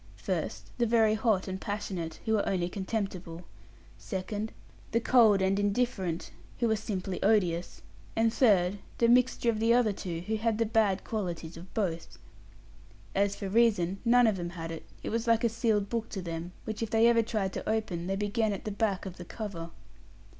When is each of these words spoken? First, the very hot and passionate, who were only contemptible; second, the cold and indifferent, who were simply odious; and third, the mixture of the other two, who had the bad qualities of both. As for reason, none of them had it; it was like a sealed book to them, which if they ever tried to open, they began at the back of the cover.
First, 0.17 0.71
the 0.79 0.87
very 0.87 1.13
hot 1.13 1.47
and 1.47 1.61
passionate, 1.61 2.19
who 2.25 2.33
were 2.33 2.49
only 2.49 2.69
contemptible; 2.69 3.45
second, 3.99 4.51
the 4.93 4.99
cold 4.99 5.43
and 5.43 5.59
indifferent, 5.59 6.31
who 6.59 6.67
were 6.67 6.75
simply 6.75 7.21
odious; 7.21 7.83
and 8.15 8.33
third, 8.33 8.79
the 8.97 9.07
mixture 9.07 9.51
of 9.51 9.59
the 9.59 9.75
other 9.75 9.93
two, 9.93 10.21
who 10.21 10.37
had 10.37 10.57
the 10.57 10.65
bad 10.65 11.03
qualities 11.03 11.55
of 11.55 11.71
both. 11.75 12.17
As 13.13 13.35
for 13.35 13.47
reason, 13.47 13.99
none 14.03 14.25
of 14.25 14.37
them 14.37 14.49
had 14.49 14.71
it; 14.71 14.87
it 15.03 15.09
was 15.09 15.27
like 15.27 15.43
a 15.43 15.49
sealed 15.49 15.87
book 15.87 16.09
to 16.09 16.21
them, 16.23 16.51
which 16.65 16.81
if 16.81 16.89
they 16.89 17.07
ever 17.07 17.21
tried 17.21 17.53
to 17.53 17.69
open, 17.69 18.07
they 18.07 18.15
began 18.15 18.53
at 18.53 18.65
the 18.65 18.71
back 18.71 19.05
of 19.05 19.17
the 19.17 19.25
cover. 19.25 19.69